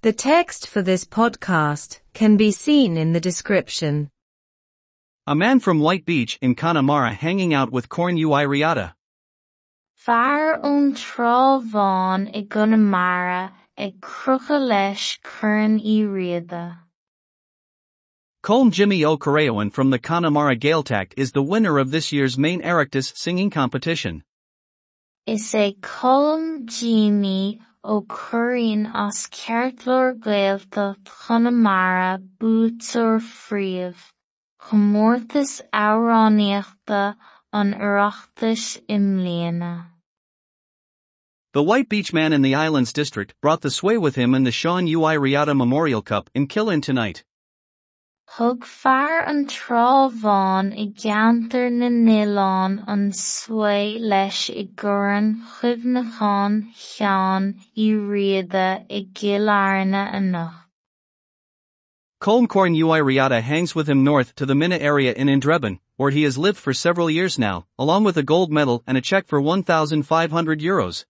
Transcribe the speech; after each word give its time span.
The 0.00 0.12
text 0.12 0.68
for 0.68 0.80
this 0.80 1.04
podcast 1.04 1.98
can 2.14 2.36
be 2.36 2.52
seen 2.52 2.96
in 2.96 3.12
the 3.12 3.20
description. 3.20 4.10
A 5.26 5.34
man 5.34 5.58
from 5.58 5.80
White 5.80 6.04
Beach 6.06 6.38
in 6.40 6.54
Connemara 6.54 7.12
hanging 7.12 7.52
out 7.52 7.72
with 7.72 7.88
Corn 7.88 8.16
Uí 8.16 8.46
Riada. 8.46 8.94
Fear 9.96 10.60
ón 10.62 10.94
trábháin 10.94 12.30
i 12.32 12.44
Connemara 12.44 13.50
ag 13.76 14.00
crucha 14.00 14.60
leis 14.60 15.18
Corn 15.24 15.80
i 15.80 16.04
Riada. 16.06 16.78
Colm 18.44 18.70
Jimmy 18.70 19.00
Ó 19.00 19.18
Curraoin 19.18 19.72
from 19.72 19.90
the 19.90 19.98
Connemara 19.98 20.54
Gaeltacht 20.54 21.14
is 21.16 21.32
the 21.32 21.42
winner 21.42 21.76
of 21.76 21.90
this 21.90 22.12
year's 22.12 22.38
main 22.38 22.62
Oireachtas 22.62 23.16
singing 23.16 23.50
competition. 23.50 24.22
Is 25.26 25.52
é 25.54 25.74
Colm 25.80 26.66
Jimmy 26.66 27.60
Cuireann 27.84 28.90
as 28.92 29.28
ceartlóir 29.28 30.18
Gaeltacht 30.18 31.04
Connemara 31.04 32.20
búteoir 32.38 33.20
phríomh, 33.20 34.10
chomórtas 34.60 35.62
amhránaíochta 35.72 37.16
an 37.52 37.74
Oireachtais 37.74 38.80
Imléana. 38.88 39.86
The 41.52 41.62
White 41.62 41.88
Beach 41.88 42.12
man 42.12 42.32
in 42.32 42.42
the 42.42 42.54
Islands 42.54 42.92
District 42.92 43.32
brought 43.40 43.60
the 43.60 43.70
sway 43.70 43.96
with 43.96 44.16
him 44.16 44.34
in 44.34 44.44
the 44.44 44.52
Sean 44.52 44.86
Uí 44.86 45.16
Riada 45.16 45.56
Memorial 45.56 46.02
Cup 46.02 46.28
in 46.34 46.46
Killin 46.46 46.82
tonight. 46.82 47.24
Thug 48.36 48.64
fear 48.64 49.20
an 49.20 49.46
trábháin 49.46 50.66
i 50.78 50.84
gceantar 51.00 51.72
na 51.72 51.88
nGaelán 51.88 52.84
an 52.86 53.10
sway 53.12 53.98
leis 53.98 54.50
i 54.50 54.64
gCorann 54.76 55.30
Chuimhneacháin 55.54 56.58
Cheann 56.74 57.54
i 57.74 57.88
Riada 58.10 58.84
i 58.90 59.06
gCill 59.14 59.48
Airne 59.48 60.04
anocht. 60.20 60.66
Colm 62.20 62.46
Corn 62.46 62.74
Uí 62.74 63.00
Riada 63.02 63.40
hangs 63.40 63.74
with 63.74 63.88
him 63.88 64.04
north 64.04 64.34
to 64.34 64.44
the 64.44 64.54
Minna 64.54 64.76
area 64.76 65.14
in 65.14 65.28
Indreabhán, 65.28 65.80
where 65.96 66.10
he 66.10 66.24
has 66.24 66.36
lived 66.36 66.58
for 66.58 66.74
several 66.74 67.08
years 67.08 67.38
now, 67.38 67.66
along 67.78 68.04
with 68.04 68.18
a 68.18 68.22
gold 68.22 68.52
medal 68.52 68.84
and 68.86 68.98
a 68.98 69.00
check 69.00 69.26
for 69.26 69.40
1,500 69.40 70.60
euros. 70.60 71.06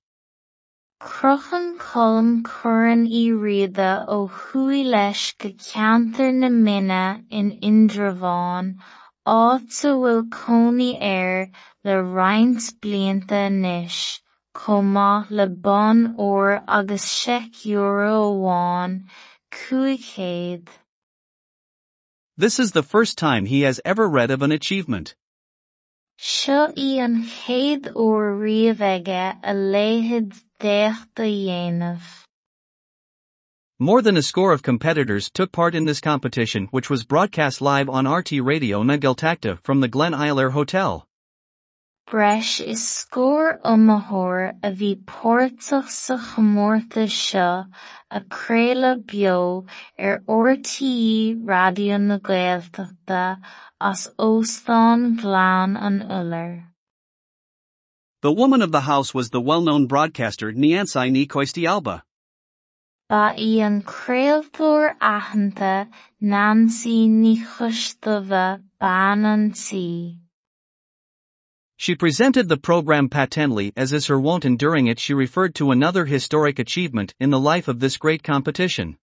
Cruthain 1.01 1.79
Colm 1.79 2.43
i 3.07 3.31
Riada 3.31 4.05
ó 4.09 4.29
chuaigh 4.29 4.85
leis 4.85 5.33
go 5.39 5.51
ceantar 5.51 6.35
na 6.35 6.49
Minna 6.49 7.23
in 7.31 7.53
Indreabháin, 7.61 8.75
áit 9.25 9.85
a 9.85 9.93
bhfuil 9.95 10.29
cónaí 10.29 10.99
air 11.01 11.53
le 11.85 12.03
roinnt 12.03 12.81
blianta 12.81 13.47
anois, 13.47 14.19
chomh 14.57 14.91
maith 14.97 15.31
le 15.31 15.47
bon 15.47 16.17
uair 16.17 16.65
agus 16.67 17.05
seic 17.05 17.65
euro 17.65 18.35
amháin, 18.35 19.05
céad. 19.53 20.67
This 22.37 22.59
is 22.59 22.73
the 22.73 22.83
first 22.83 23.17
time 23.17 23.47
he 23.47 23.61
has 23.61 23.81
ever 23.85 24.09
read 24.09 24.33
of 24.33 24.43
an 24.43 24.51
achievement. 24.51 25.15
More 33.79 34.03
than 34.03 34.17
a 34.17 34.23
score 34.23 34.53
of 34.53 34.63
competitors 34.65 35.31
took 35.31 35.53
part 35.53 35.77
in 35.77 35.85
this 35.85 36.01
competition 36.01 36.67
which 36.73 36.91
was 36.91 37.05
broadcast 37.05 37.61
live 37.61 37.89
on 37.89 38.05
RTÉ 38.05 38.45
Radio 38.45 38.83
na 38.83 38.97
Gaeltachta 38.97 39.61
from 39.63 39.81
the 39.81 39.87
Glenn 39.87 40.13
Iolair 40.13 40.51
Hotel. 40.51 41.08
Breis 42.11 42.59
is 42.67 42.81
scór 42.81 43.61
iomthóir 43.61 44.55
a 44.63 44.71
bhí 44.73 44.93
páirteach 45.05 45.91
sa 45.95 46.17
chomórta 46.17 47.03
seo 47.15 47.67
a 48.11 48.21
chraoladh 48.37 49.03
beo 49.11 49.67
ar 49.99 50.15
er 50.15 50.23
RTÉ 50.27 51.37
Radio 51.47 51.99
na 51.99 52.17
Gaeltachta 52.19 53.43
as 53.79 54.09
ghleann 54.17 55.77
an 55.77 56.01
uller. 56.11 56.65
The 58.23 58.33
woman 58.33 58.63
of 58.63 58.73
the 58.73 58.81
house 58.93 59.13
was 59.13 59.29
the 59.29 59.43
well-known 59.43 59.87
broadcaster 59.87 60.51
Niansai 60.51 61.13
Ni 61.13 61.27
Coisti 61.27 61.69
Alba. 61.69 62.03
Ba 63.11 63.35
í 63.37 63.61
an 63.61 63.83
craoltóir 63.83 64.97
aitheanta 64.99 65.89
Nancy 66.23 67.07
ní 67.07 67.37
Chostabha 67.45 68.63
ban 68.81 69.27
an 69.27 69.51
tí. 69.53 70.17
She 71.81 71.95
presented 71.95 72.49
the 72.49 72.57
program 72.57 73.09
patently 73.09 73.73
as 73.77 73.93
is 73.93 74.09
her 74.09 74.19
wont 74.19 74.45
and 74.45 74.59
during 74.59 74.89
it 74.89 74.99
she 74.99 75.15
referred 75.15 75.55
to 75.55 75.71
another 75.71 76.07
historic 76.07 76.59
achievement 76.59 77.15
in 77.21 77.31
the 77.31 77.39
life 77.39 77.69
of 77.69 77.79
this 77.79 77.97
great 77.97 78.25
competition. 78.25 78.99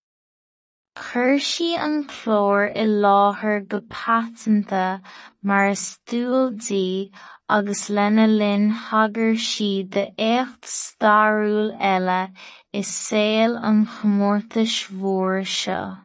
Hershey 0.98 1.78
sí 1.78 1.80
an 1.80 2.04
chlór 2.04 2.76
i 2.76 2.86
láthair 2.86 3.66
go 3.66 3.80
patanta 3.80 5.02
mar 5.42 5.72
stúildaí 5.72 7.12
agus 7.48 7.90
lena 7.90 8.28
de 8.28 10.06
écht 10.18 10.64
stairiúil 10.64 11.78
eile 11.80 12.34
is 12.74 12.88
saoil 12.88 13.56
an 13.56 13.86
chomórtais 13.86 14.92
mhór 14.92 15.46
seo. 15.46 16.05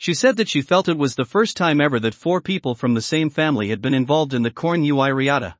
She 0.00 0.14
said 0.14 0.38
that 0.38 0.48
she 0.48 0.62
felt 0.62 0.88
it 0.88 0.96
was 0.96 1.14
the 1.14 1.26
first 1.26 1.58
time 1.58 1.78
ever 1.78 2.00
that 2.00 2.14
four 2.14 2.40
people 2.40 2.74
from 2.74 2.94
the 2.94 3.02
same 3.02 3.28
family 3.28 3.68
had 3.68 3.82
been 3.82 3.92
involved 3.92 4.32
in 4.32 4.42
the 4.42 4.50
Corn 4.50 4.82
Uí 4.82 5.12
Riada. 5.14 5.56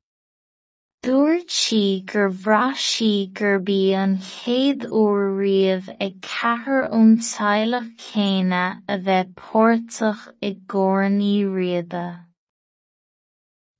Dúirt 1.02 1.48
sí 1.48 2.06
gur 2.06 2.30
bhraith 2.30 2.80
sí 2.80 3.30
gur 3.34 3.60
bhí 3.60 3.92
an 3.92 4.16
chéad 4.16 4.86
uair 4.88 5.28
riamh 5.42 5.94
ag 6.00 6.22
ceathair 6.22 6.88
ón 6.90 7.18
teaghlach 7.18 7.92
céanna 7.98 8.80
a 8.88 8.96
bheith 8.96 9.34
páirteach 9.34 10.32
i 10.40 10.54
gCorann 10.66 11.20
i 11.20 11.44
Riada. 11.44 12.24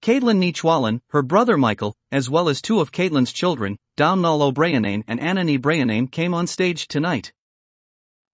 Caitlin 0.03 0.41
Nichwallen, 0.41 1.01
her 1.09 1.23
brother 1.23 1.57
Michael, 1.57 1.95
as 2.13 2.29
well 2.29 2.51
as 2.51 2.61
two 2.61 2.81
of 2.81 2.93
Caitlin's 2.93 3.33
children, 3.33 3.79
Domhnall 3.97 4.43
Ó 4.43 4.53
Bréanáin 4.53 5.05
and 5.09 5.21
Anani 5.21 5.59
Brianane 5.59 6.11
came 6.11 6.35
on 6.35 6.47
stage 6.47 6.87
tonight. 6.87 7.33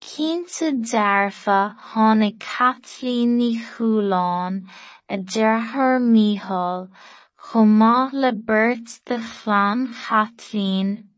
Ní 0.07 0.47
le 8.13 8.33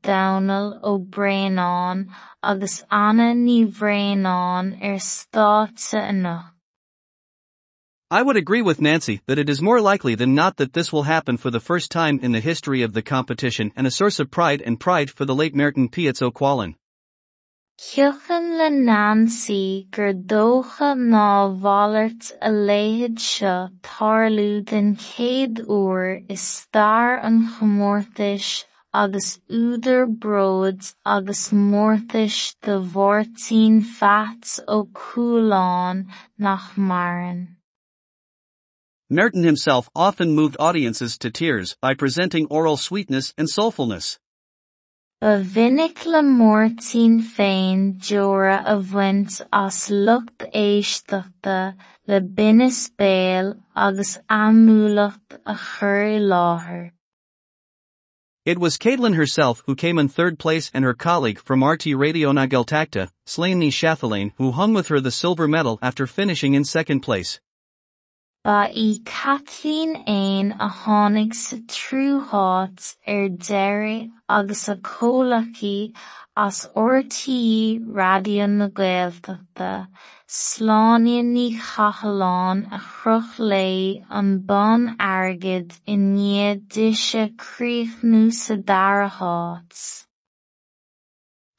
de 0.02 0.80
O'Brienán 0.82 2.06
agus 2.42 2.82
ní. 2.90 3.74
I 8.10 8.22
would 8.22 8.36
agree 8.36 8.62
with 8.62 8.80
Nancy 8.80 9.20
that 9.26 9.38
it 9.38 9.50
is 9.50 9.60
more 9.60 9.82
likely 9.82 10.14
than 10.14 10.34
not 10.34 10.56
that 10.56 10.72
this 10.72 10.90
will 10.90 11.02
happen 11.02 11.36
for 11.36 11.50
the 11.50 11.60
first 11.60 11.90
time 11.90 12.18
in 12.22 12.32
the 12.32 12.40
history 12.40 12.80
of 12.80 12.94
the 12.94 13.02
competition 13.02 13.70
and 13.76 13.86
a 13.86 13.90
source 13.90 14.18
of 14.18 14.30
pride 14.30 14.62
and 14.62 14.80
pride 14.80 15.10
for 15.10 15.26
the 15.26 15.34
late 15.34 15.54
Merton 15.54 15.90
Pietz 15.90 16.22
O'Quallen. 16.22 16.77
Ceochan 17.78 18.58
le 18.58 18.70
Nancy 18.70 19.86
gur 19.92 20.12
dócha 20.12 20.96
ná 20.98 21.46
bhallairt 21.62 22.32
a 22.42 22.50
léithead 22.50 23.20
seo 23.20 23.70
tarlú 23.84 24.64
den 24.64 24.96
chéad 24.96 25.60
uair 25.76 26.24
is 26.28 26.40
stair 26.40 27.20
an 27.28 27.46
chomórtais 27.52 28.64
agus 28.92 29.38
údar 29.48 30.10
bróid 30.24 30.92
agus 31.06 31.50
mórtais 31.52 32.56
de 32.62 32.80
bhórtaín 32.96 33.80
feats 33.84 34.58
ó 34.66 34.84
Chúlán 34.90 36.06
nach. 36.36 36.76
Merton 39.08 39.44
himself 39.44 39.88
often 39.94 40.34
moved 40.34 40.56
audiences 40.58 41.16
to 41.18 41.30
tears 41.30 41.76
by 41.80 41.94
presenting 41.94 42.48
oral 42.50 42.76
sweetness 42.76 43.32
and 43.38 43.48
soulfulness. 43.48 44.18
Le 45.20 45.42
mórtaín 45.42 47.20
féin 47.20 47.98
deora 47.98 48.62
a 48.64 48.76
bhaint 48.76 49.40
as 49.52 49.90
lucht 49.90 50.44
éisteachta 50.54 51.74
le 52.06 52.20
bine 52.20 52.70
spéal 52.70 53.58
agus 53.74 54.18
amúlacht 54.30 55.40
a 55.44 55.56
chur 55.56 56.20
i. 56.20 56.92
It 58.44 58.60
was 58.60 58.78
Caitlin 58.78 59.16
herself 59.16 59.64
who 59.66 59.74
came 59.74 59.98
in 59.98 60.08
third 60.08 60.38
place 60.38 60.70
and 60.72 60.84
her 60.84 60.94
colleague 60.94 61.40
from 61.40 61.62
RTÉ 61.62 61.98
Radio 61.98 62.30
na 62.30 62.46
Gaeltachta, 62.46 63.10
Slaney 63.26 63.72
Chatelaine, 63.72 64.32
who 64.36 64.52
hung 64.52 64.72
with 64.72 64.86
her 64.86 65.00
the 65.00 65.10
silver 65.10 65.48
medal 65.48 65.80
after 65.82 66.06
finishing 66.06 66.54
in 66.54 66.62
second 66.62 67.00
place. 67.00 67.40
Ba 68.48 68.60
í 68.80 69.02
Kathleen 69.04 69.90
éin 70.10 70.52
a 70.66 70.68
tháinig 70.74 71.34
sa 71.38 71.56
trúthát 71.72 72.86
ar 73.14 73.26
deireadh 73.48 74.14
agus 74.36 74.62
a 74.72 74.76
chomhlachaí 74.86 75.92
as 76.44 76.60
RTí 76.84 77.36
Radio 78.00 78.46
na 78.46 78.70
Gaeltachta, 78.80 79.70
sláiníonn 80.38 81.34
ní 81.36 81.46
Cathaláin 81.60 82.64
a 82.72 82.80
chruch 82.80 83.36
lé 83.52 84.02
an 84.08 84.34
bon 84.48 84.90
airgid 85.12 85.76
i 85.84 86.00
ndiaidh 86.08 86.64
duise 86.72 87.28
críochnú 87.44 88.26
sa 88.32 88.56
dara 88.56 89.12
háit. 89.20 90.07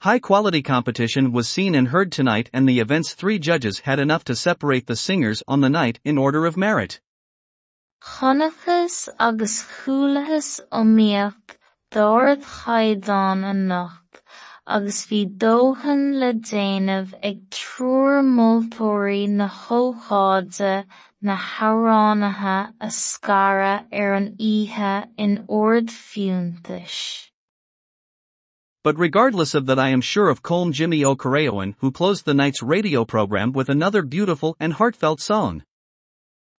High 0.01 0.19
quality 0.19 0.61
competition 0.61 1.33
was 1.33 1.49
seen 1.49 1.75
and 1.75 1.89
heard 1.89 2.09
tonight, 2.09 2.49
and 2.53 2.69
the 2.69 2.79
event's 2.79 3.13
three 3.13 3.37
judges 3.37 3.79
had 3.79 3.99
enough 3.99 4.23
to 4.25 4.33
separate 4.33 4.87
the 4.87 4.95
singers 4.95 5.43
on 5.45 5.59
the 5.59 5.69
night 5.69 5.99
in 6.05 6.17
order 6.17 6.45
of 6.45 6.55
merit. 6.55 7.01
Agus 8.21 9.09
agus 9.19 9.61
bhí 15.05 15.37
dóthain 15.37 16.13
le 16.13 16.33
ag 17.21 17.49
trúr 17.49 18.23
na 19.27 19.49
na 21.21 21.35
an 24.13 24.37
in 25.17 25.43
ord. 25.49 25.91
But 28.83 28.97
regardless 28.97 29.53
of 29.55 29.65
that 29.65 29.79
I 29.79 29.89
am 29.89 30.01
sure 30.01 30.29
of 30.29 30.41
Colm 30.41 30.71
Jimmy 30.71 31.01
Ó 31.01 31.15
Curraoin 31.15 31.75
who 31.79 31.91
closed 31.91 32.25
the 32.25 32.33
night's 32.33 32.63
radio 32.63 33.05
program 33.05 33.51
with 33.51 33.69
another 33.69 34.01
beautiful 34.01 34.55
and 34.59 34.73
heartfelt 34.73 35.19
song. 35.19 35.63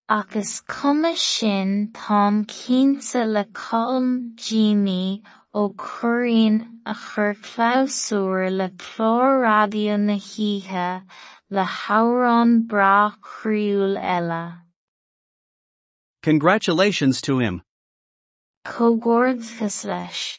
Agus 0.08 0.61
cuma 0.61 1.17
sin 1.17 1.90
tám 1.94 2.44
cínta 2.44 3.26
le 3.26 3.44
Colm 3.44 4.34
Jimmy 4.37 5.22
Cuireann 5.55 6.81
a 6.87 6.94
chur 6.94 7.34
clamhsúr 7.34 8.50
le 8.50 8.70
chlár 8.70 9.43
radio 9.43 9.96
na 9.96 10.14
híthe 10.14 11.02
le 11.50 11.64
hamhrán 11.64 12.69
bra 12.69 13.12
críúil 13.20 13.99
eile. 13.99 14.62
Congratulations 16.23 17.20
to 17.23 17.38
him. 17.38 17.62
Cógóirdeas 18.64 19.84
leis. 19.84 20.38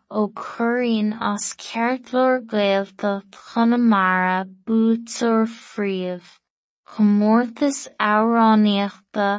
ó 0.11 0.21
Cuireann 0.35 1.11
as 1.31 1.53
ceartlóir 1.63 2.41
Gaeltacht 2.53 3.31
Conamara 3.31 4.43
búiteoir 4.65 5.45
phríomh, 5.47 6.31
comórtas 6.85 7.87
amhránaíochta 7.97 9.29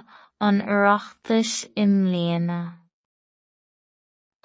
an 0.41 0.63
Oireachtais 0.63 1.53
imléana. 1.77 2.61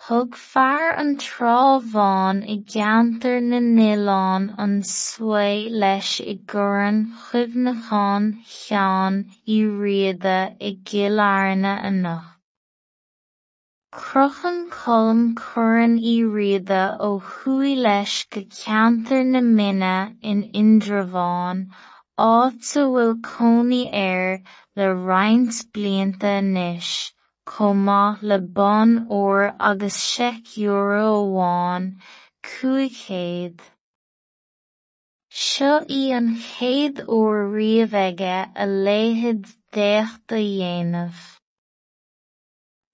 Thug 0.07 0.35
fear 0.35 0.91
an 0.99 1.15
trábháin 1.23 2.43
i 2.53 2.59
gceantar 2.73 3.41
na 3.47 3.59
nGaeilán 3.63 4.53
an 4.65 4.79
suí 4.91 5.67
leis 5.83 6.13
i 6.33 6.35
gCorann 6.51 7.03
Chuimhneacháin 7.23 8.31
Cheann 8.55 9.21
í 9.55 9.61
riada 9.81 10.39
i 10.59 10.75
gCill. 10.91 12.36
Cruthain 13.95 14.69
Colm 14.69 15.33
í 16.13 16.15
riada 16.31 16.97
ó 16.99 17.21
chuaigh 17.27 17.77
leis 17.83 18.15
go 18.29 18.41
ceantar 18.55 19.21
na 19.25 19.39
in 20.31 20.41
Indreabháin 20.61 21.61
áit 22.25 22.73
a 22.81 22.83
bhfuil 22.95 23.13
air 24.01 24.43
le 24.75 24.89
roinnt 24.93 25.61
blianta 25.71 26.33
anois, 26.41 27.13
chomh 27.53 28.21
le 28.21 28.39
bon 28.59 29.07
uair 29.07 29.55
agus 29.71 29.95
seic 29.95 30.57
euro 30.57 31.23
amháin, 31.23 31.89
cúig 32.43 32.91
céad. 33.05 33.65
Í 36.01 36.03
an 36.19 36.29
chéad 36.49 37.05
aige 38.03 38.35
a 38.53 38.67
léitead 38.67 39.57
déachta 39.71 40.43
dhéanamh. 40.43 41.36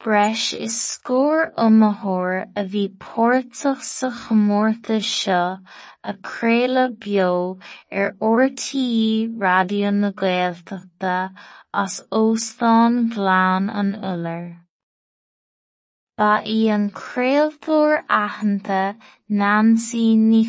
Breis 0.03 0.51
is 0.51 0.73
scór 0.75 1.53
iomathóir 1.55 2.39
a 2.61 2.63
bhí 2.71 2.81
páirteach 3.03 3.85
sa 3.89 4.09
chomórtas 4.23 5.11
seo 5.19 5.43
a 6.11 6.13
chraoladh 6.29 6.97
beo 7.05 7.29
ar 8.01 8.11
RTÉ 8.29 8.83
Raidió 9.45 9.93
na 10.01 10.11
Gaeltachta 10.11 11.15
as 11.85 11.95
óstán 12.11 12.99
ghleann 13.15 13.69
an 13.69 13.95
Uller. 14.11 14.45
Ba 16.17 16.31
í 16.57 16.59
an 16.77 16.89
craoltóir 17.01 18.03
aitheanta 18.21 18.83
Nancy 19.29 20.07
ní 20.29 20.43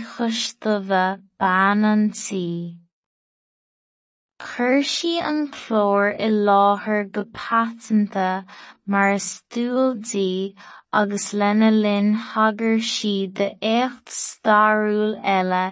bean 1.39 1.85
an 1.93 2.11
tí. 2.11 2.84
Chuir 4.47 5.23
an 5.29 5.39
chlór 5.53 6.11
i 6.25 6.27
láthair 6.49 7.05
go 7.11 7.23
peatanta 7.37 8.45
mar 8.87 9.13
a 9.13 9.21
stiúiltí 9.27 10.55
agus 10.93 11.33
lena 11.43 11.71
linn 11.71 12.11
thagair 12.25 12.83
siad 12.89 13.33
de 13.39 13.49
éacht 13.71 14.13
stairiúil 14.17 15.17
eile 15.37 15.63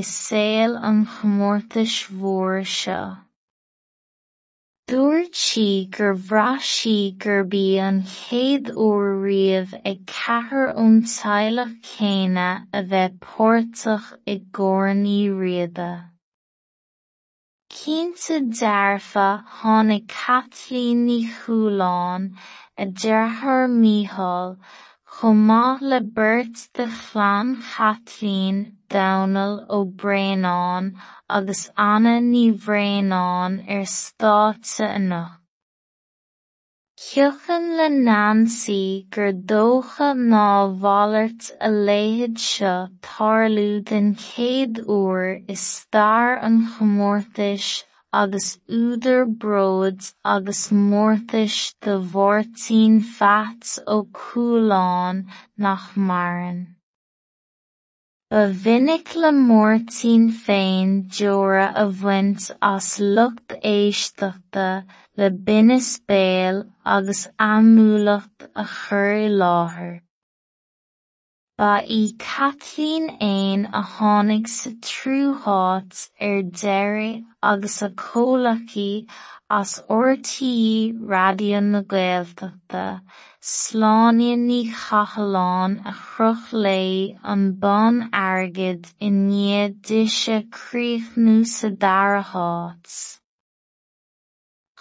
i 0.00 0.02
saol 0.10 0.76
an 0.90 1.00
chomórtais 1.14 1.96
mhór 2.18 2.60
seo. 2.74 3.00
Dúirt 4.92 5.40
sí 5.46 5.66
gur 5.96 6.14
bhrasaí 6.28 6.94
gurb 7.24 7.58
í 7.62 7.66
an 7.88 8.04
chéad 8.12 8.70
uair 8.86 9.10
riamh 9.24 9.74
ag 9.94 10.04
ceathair 10.12 10.76
ón 10.84 11.02
teaghlach 11.16 11.74
chéanna 11.94 12.48
a 12.78 12.86
bheith 12.94 13.18
páirteach 13.26 14.14
i 14.34 14.40
gcórannaí 14.60 15.20
riada. 15.42 15.90
Cinnte 17.72 18.40
dearfá 18.50 19.44
tháinig 19.46 20.08
Kathleen 20.08 21.06
ní 21.06 21.20
Chúláin 21.30 22.34
a 22.76 22.84
dearthar 22.84 23.68
Mícheál, 23.68 24.58
chomh 25.06 25.46
maith 25.46 25.80
le 25.80 26.00
beirt 26.00 26.58
de 26.74 26.86
phlean 26.88 27.62
Kathleen 27.62 28.76
Domhnall 28.88 29.66
ó 29.70 29.84
Bréanáin 29.86 30.98
agus 31.28 31.70
Anna 31.76 32.18
ní 32.18 32.50
Bhréanáin 32.52 33.62
ar 33.68 33.82
er 33.82 33.86
stáitse. 33.86 35.39
Ceochan 37.02 37.78
le 37.78 37.88
Nancy 37.88 39.06
gur 39.10 39.32
dócha 39.32 40.08
ná 40.32 40.48
bhallairt 40.82 41.46
a 41.66 41.70
léitead 41.86 42.36
seo 42.46 42.72
tarlú 43.06 43.82
den 43.90 44.10
chéad 44.24 44.80
uair 44.96 45.42
is 45.54 45.62
stair 45.76 46.36
an 46.48 46.58
chomórtais 46.72 47.70
agus 48.12 48.48
údar 48.80 49.24
bróid 49.44 50.12
agus 50.34 50.62
mórtais 50.90 51.58
de 51.80 51.96
bhórtaín 52.12 53.00
feat 53.16 53.78
ó 53.86 53.96
Chúláin 54.20 55.24
nach 55.56 55.88
maireann. 55.96 56.60
Le 58.32 59.32
mórtaín 59.32 60.26
féin 60.30 60.90
deora 61.14 61.64
a 61.82 61.86
bhaint 62.00 62.44
as 62.62 63.00
lucht 63.00 63.56
éisteachta 63.70 64.84
le 65.16 65.30
bine 65.30 65.80
spéal 65.80 66.62
agus 66.84 67.26
amúlacht 67.48 68.46
a 68.54 68.64
chur 68.64 69.26
láthair. 69.40 69.96
ba 71.60 71.70
í 71.94 72.02
catlín 72.16 73.08
éin 73.24 73.64
a 73.78 73.80
tháinig 73.94 74.46
sa 74.48 74.70
trúthát 74.86 75.98
ar 76.28 76.38
deireadh 76.60 77.26
agus 77.48 77.74
a 77.86 77.88
chomhlachaí 78.02 78.86
as 79.56 79.74
ortaí 79.96 80.94
radio 81.10 81.60
na 81.66 81.82
Gaeltachta, 81.92 82.86
sláiníonn 83.50 84.46
ní 84.52 84.62
chathalainn 84.84 85.76
a 85.92 85.94
chruch 85.98 86.48
lé 86.64 86.80
an 87.34 87.44
bon 87.66 88.00
airgid 88.24 88.90
i 89.10 89.12
níiad 89.20 89.76
duiseríochnú 89.92 91.38
sa 91.54 91.74
dara 91.86 92.24
hát. 92.32 92.98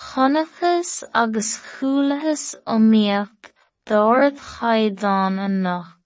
Chonachas 0.07 0.97
agus 1.25 1.53
chuúlachas 1.67 2.49
ó 2.63 2.79
miocht 2.89 3.55
dóird 3.83 4.43
chaidán 4.49 5.47
an 5.49 5.63
nach. 5.69 5.98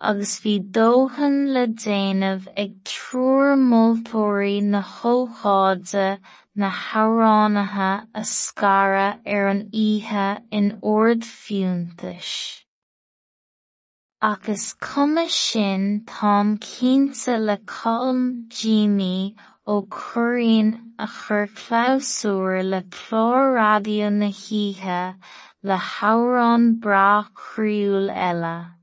Agus 0.00 0.38
bhí 0.42 0.52
dóthain 0.74 1.52
le 1.54 1.66
déanamh 1.84 2.44
ag 2.64 2.74
triúr 2.90 3.56
moltóirí 3.58 4.62
na 4.62 4.82
chócháide 4.90 6.20
na 6.54 6.70
hamhránaithe 6.70 8.06
a 8.14 8.22
scarra 8.22 9.08
ar 9.26 9.48
an 9.54 9.64
oíche 9.72 10.28
in 10.52 10.78
ord 10.82 11.26
fiúntais. 11.26 12.62
Agus 14.22 14.72
cuma 14.74 15.28
sin 15.28 16.04
tám 16.06 16.58
cinnte 16.58 17.36
le 17.50 17.58
Colm 17.66 18.48
Jimmy 18.48 19.34
ó 19.66 19.82
cuireann 19.98 20.94
a 20.96 21.08
chur 21.08 21.46
clamhsúr 21.58 22.62
le 22.62 22.82
clár 22.82 23.54
raidió 23.58 24.14
na 24.14 24.30
hithe 24.30 25.14
le 25.62 25.76
hamhrán 25.76 26.74
brath-chrúil 26.78 28.10
eile. 28.14 28.77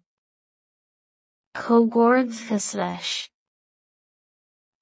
Comhghairdeas 1.55 2.75
leis. 2.75 3.29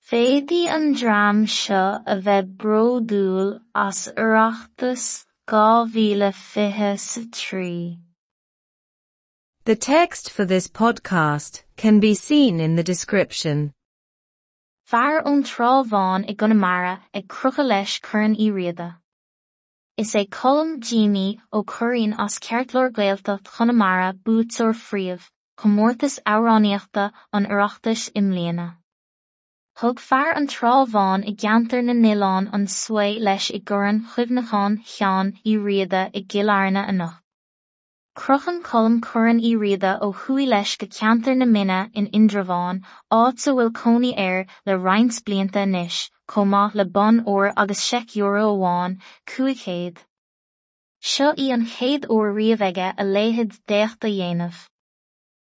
Féadfaidh 0.10 0.68
an 0.68 1.46
seo 1.46 2.02
a 2.06 2.16
bheith 2.16 3.60
as 3.76 4.08
Oireachtas. 4.18 5.26
The 9.66 9.76
text 9.78 10.30
for 10.30 10.46
this 10.46 10.68
podcast 10.70 11.64
can 11.76 12.00
be 12.00 12.16
seen 12.16 12.60
in 12.62 12.76
the 12.76 12.84
description. 12.84 13.74
Fear 14.86 15.22
ón 15.24 15.44
trábháin 15.44 16.30
i 16.30 16.34
Conamara 16.34 17.02
ag 17.14 17.28
crucha 17.28 17.64
leis 17.64 18.00
iríoda. 18.00 18.98
Is 19.98 20.16
é 20.16 20.26
colm 20.30 20.80
Jimmy 20.80 21.42
ó 21.54 21.66
cuirín 21.66 22.16
as 22.18 22.40
ceartlóir 22.40 22.92
Gaeltacht 22.92 23.44
Conamara 23.44 24.14
búteoir 24.14 24.74
phríomh, 24.74 25.30
chomórtas 25.60 26.20
amhránaíochta 26.26 27.12
an 27.32 27.46
Oireachtais 27.46 28.10
imléana. 28.22 28.78
Thug 29.76 30.00
fear 30.00 30.32
an 30.38 30.48
trábháin 30.48 31.28
i 31.30 31.34
gceantar 31.42 31.84
na 31.84 31.94
nGileán 31.94 32.50
an 32.54 32.66
suai 32.68 33.20
leis 33.28 33.50
i 33.50 33.60
gcuireann 33.60 34.02
chuimhneacháin 34.14 34.80
cheann 34.94 35.32
iríoda 35.54 36.02
i 36.14 36.22
gCill 36.24 36.54
Airne 36.56 36.84
Cruthain 38.16 38.62
colm 38.62 39.00
cuireann 39.02 39.40
iríoda 39.52 39.92
ó 40.08 40.08
chuaigh 40.24 40.50
leis 40.50 40.76
go 40.82 40.88
ceantar 40.98 41.36
na 41.38 41.48
mine 41.54 41.80
in 42.02 42.10
Indreabháin 42.20 42.82
áit 43.20 43.48
a 43.48 43.54
bhfuil 43.60 43.72
cónaí 43.80 44.12
air 44.26 44.46
le 44.68 44.76
roinnt 44.84 45.18
blianta 45.26 45.64
anois, 45.64 45.98
maith 46.52 46.76
le 46.76 46.86
bon 46.86 47.24
uair 47.26 47.52
agus 47.64 47.82
seic 47.88 48.16
euro 48.16 48.44
amháin 48.52 49.00
cúig 49.34 49.64
chéad. 49.64 49.98
Seo 51.14 51.34
í 51.46 51.50
an 51.58 51.66
chéad 51.74 52.06
uair 52.18 52.38
riamh 52.38 52.68
aige 52.70 52.94
a 52.96 53.10
léithéid 53.16 53.58
déachta 53.74 54.14
dhéanamh. 54.14 54.62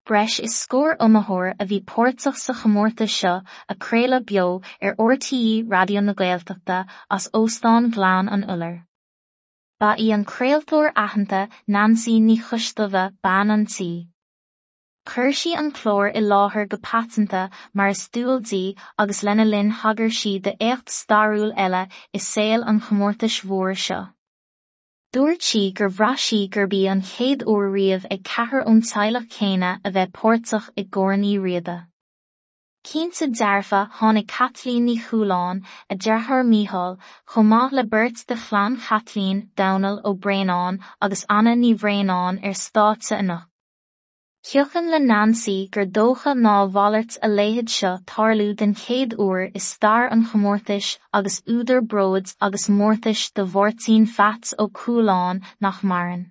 Breis 0.06 0.38
is 0.38 0.54
scór 0.54 0.92
iomathóir 1.04 1.56
a 1.58 1.64
bhí 1.66 1.76
póirteach 1.84 2.36
sa 2.40 2.52
chomórta 2.58 3.06
seo 3.14 3.40
a 3.72 3.74
chréile 3.74 4.20
beo 4.26 4.60
ar 4.80 4.94
RTí 5.04 5.40
radio 5.72 6.00
na 6.00 6.14
Gaeltachta 6.20 6.76
as 7.10 7.26
óstán 7.34 7.88
ghleann 7.96 8.28
an 8.28 8.44
uller. 8.54 8.86
Ba 9.80 9.96
í 10.04 10.12
an 10.14 10.24
craoltóir 10.24 10.92
aitheanta 10.94 11.40
Nancy 11.66 12.20
ní 12.20 12.38
chostamha 12.38 13.04
bean 13.20 13.50
an 13.50 13.66
tí. 13.66 13.90
Chuir 15.10 15.58
an 15.58 15.72
chlór 15.72 16.14
i 16.14 16.22
láthair 16.22 16.68
go 16.68 16.76
patanta 16.76 17.50
mar 17.74 17.90
stúildí 17.90 18.64
agus 18.96 19.24
lena 19.24 19.44
linn 19.44 19.72
thagair 19.72 20.12
si 20.20 20.38
de 20.38 20.54
écht 20.60 20.86
starúil 21.00 21.52
eile 21.56 21.88
is 22.12 22.34
saoil 22.34 22.62
an 22.62 22.80
chomórtais 22.80 23.42
mhór 23.42 23.74
seo. 23.86 24.04
Dúirt 25.16 25.40
si 25.40 25.72
gur 25.72 25.88
bhraisí 25.88 26.38
gur 26.54 26.66
bí 26.72 26.78
an 26.92 27.00
chéad 27.10 27.42
uair 27.50 27.70
riamh 27.74 28.02
ag 28.14 28.22
cethir 28.30 28.64
ón 28.72 28.82
teilech 28.88 29.30
chéine 29.34 29.70
a 29.82 29.92
bheith 29.94 30.10
póirteach 30.18 30.66
i 30.82 30.84
gcónaí 30.96 31.30
riada. 31.44 31.76
Cínta 32.88 33.28
dearfa 33.38 33.80
tháinig 34.00 34.26
Caitlín 34.34 34.84
ní 34.88 34.98
Chúláin 35.06 35.64
a 35.88 35.96
dearthar 35.96 36.44
mícheál 36.50 36.98
chomh 37.32 37.48
maith 37.54 37.72
le 37.72 37.84
beirt 37.94 38.26
de 38.26 38.36
phlean 38.36 38.76
Caitlín 38.76 39.42
Domhnall 39.56 40.02
ó 40.04 40.12
Bréanáin 40.26 40.82
agus 41.00 41.24
Anna 41.30 41.54
ní 41.54 41.72
Bhréanáin 41.74 42.44
ar 42.44 42.58
stáitse 42.66 43.16
inniu. 43.18 43.40
Thiochann 44.46 44.92
le 44.92 45.00
Nancy 45.00 45.68
gur 45.74 45.84
dócha 45.84 46.32
ná 46.40 46.50
bhallairt 46.74 47.14
a 47.20 47.28
léithéid 47.28 47.70
seo 47.76 47.88
tarlú 48.10 48.44
den 48.60 48.74
chéad 48.82 49.16
uair 49.24 49.50
is 49.60 49.64
stair 49.70 50.06
an 50.16 50.22
chomórtais 50.28 50.90
agus 51.20 51.38
údar 51.54 51.80
bróid 51.94 52.30
agus 52.48 52.68
mórtais 52.74 53.24
do 53.34 53.44
bhórtaín 53.54 54.06
feat 54.18 54.52
ó 54.62 54.68
Chúláin 54.82 55.42
nach 55.66 55.82
maireann. 55.92 56.24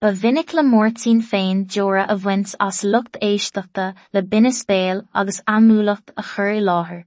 Ba 0.00 0.14
mhinic 0.22 0.54
le 0.54 0.64
mórtaín 0.70 1.20
féin 1.32 1.62
deora 1.74 2.06
a 2.08 2.16
bhaint 2.24 2.54
as 2.68 2.82
lucht 2.94 3.20
éisteachta 3.30 3.92
le 4.14 4.22
bine 4.22 4.56
spéal 4.62 5.06
agus 5.12 5.42
amúlacht 5.58 6.16
a 6.16 6.22
chur 6.32 6.52
i 6.56 6.64
láthair. 6.70 7.04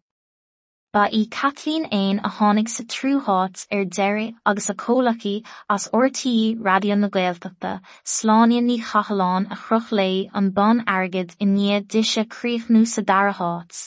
Ba 0.93 1.03
í 1.17 1.19
Catlín 1.35 1.85
éin 1.97 2.19
a 2.27 2.29
tháinig 2.29 2.67
sa 2.71 2.83
trúthát 2.93 3.61
ar 3.75 3.85
deireadh 3.97 4.35
agus 4.49 4.69
a 4.69 4.75
cólachaí 4.81 5.31
as 5.75 5.87
ortaí 5.99 6.33
radio 6.67 6.95
na 6.95 7.09
Gaeltachta, 7.15 7.71
sláineann 8.15 8.69
ní 8.69 8.77
chachaláin 8.89 9.47
a 9.55 9.57
chruch 9.61 9.89
lé 9.99 10.29
an 10.41 10.51
bon 10.59 10.83
airgid 10.97 11.33
i 11.39 11.49
níiad 11.55 11.89
duise 11.95 12.27
críochnú 12.35 12.83
sa 12.85 13.01
darathát. 13.01 13.81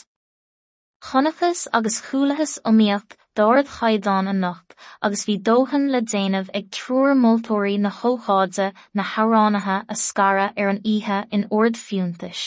Chonachas 1.00 1.68
agus 1.72 2.02
chuúlachas 2.08 2.58
omíocht 2.72 3.16
Dóirid 3.36 3.72
chaighdeán 3.78 4.34
an 4.34 4.40
nocht 4.40 4.74
agus 5.00 5.26
bhí 5.30 5.38
dóthain 5.48 5.88
le 5.94 6.02
déanamh 6.02 6.54
ag 6.58 6.70
trúr 6.80 7.14
moltóirí 7.22 7.78
na 7.78 7.90
chócháide 8.02 8.72
na 8.94 9.10
hamhránaithe 9.14 9.80
a 9.88 10.02
scara 10.04 10.52
ar 10.56 10.70
an 10.74 10.82
oíche 10.82 11.24
in 11.30 11.46
ord 11.50 11.84
fiúntais. 11.86 12.46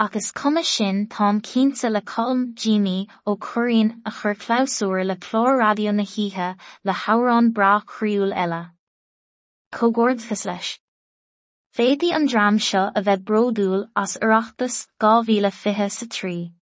Agus 0.00 0.32
cuma 0.32 0.64
sin 0.64 1.08
tám 1.08 1.42
cinnte 1.42 1.84
le 1.90 2.00
colm 2.00 2.54
Jimmy 2.54 3.06
ó 3.26 3.36
cuirín 3.38 4.00
a 4.06 4.10
chur 4.10 4.34
chlásúir 4.34 5.04
le 5.04 5.14
chlór 5.16 5.58
radio 5.58 5.92
na 5.92 6.04
hithe 6.04 6.56
le 6.84 6.92
hamhrán 6.94 7.52
bra 7.52 7.82
chrúil 7.82 8.32
eile. 8.32 8.70
Cógóirdas 9.74 10.46
leis. 10.46 10.78
Féadí 11.76 12.14
an 12.14 12.24
dream 12.24 12.58
seo 12.58 12.90
a 12.96 13.02
bheith 13.02 13.26
bródúil 13.28 13.90
as 13.94 14.16
oireachtas 14.22 14.86
2023. 15.00 16.59